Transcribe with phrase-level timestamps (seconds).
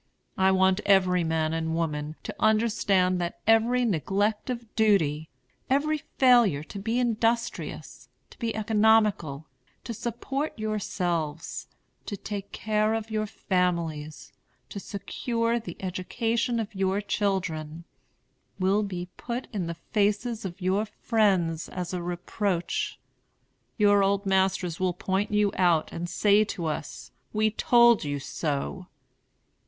[0.35, 5.29] I want every man and woman to understand that every neglect of duty,
[5.69, 9.45] every failure to be industrious, to be economical,
[9.83, 11.67] to support yourselves,
[12.07, 14.33] to take care of your families,
[14.69, 17.83] to secure the education of your children,
[18.57, 22.97] will be put in the faces of your friends as a reproach.
[23.77, 28.87] Your old masters will point you out and say to us, 'We told you so.'